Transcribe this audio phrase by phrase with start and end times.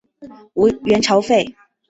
[0.53, 1.55] 元朝废。